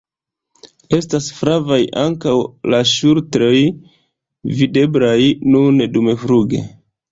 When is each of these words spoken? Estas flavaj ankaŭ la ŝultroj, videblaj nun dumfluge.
Estas 0.99 1.27
flavaj 1.39 1.77
ankaŭ 2.05 2.33
la 2.75 2.79
ŝultroj, 2.93 3.53
videblaj 4.63 5.21
nun 5.55 5.81
dumfluge. 5.95 6.67